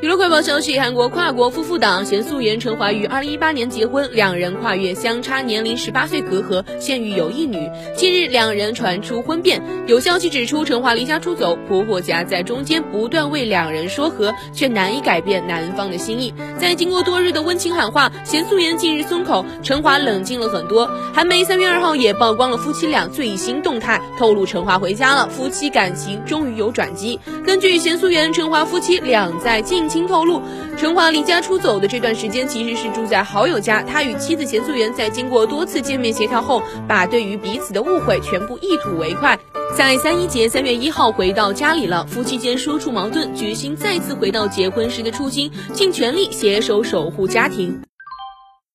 [0.00, 7.68] 娱乐快报消息：韩国跨国夫妇档贤素妍、陈华于二零一八年结婚，两人跨越相差年龄十八岁隔阂，现育有一女。
[7.96, 16.32] 近日，两人传出婚变，有消息指出，陈华离家出走，婆婆夹在中间不断为两人说和，却难以改变男方的心意。
[16.60, 20.88] 在经过多日的温情喊话，贤素妍近日松口，陈华冷静了很多。
[21.12, 27.18] 韩媒三月二号也曝光了夫妻俩最新动态，透露陈华回家了，夫妻感情终于有转机。
[27.44, 29.87] 根据贤素妍、陈华夫妻俩在近。
[29.88, 30.42] 亲透露，
[30.76, 33.82] 陈华离家出走的这段时间其实是住在好友家。
[33.82, 39.38] 他与妻子钱素媛在经过多次见面协调后，把对于彼此的误会全部一吐为快。
[39.76, 47.80] 在三一节三月一号回到家里了，夫妻间说出矛盾，决心再次回到结婚时的初心，尽全力携手守护家庭。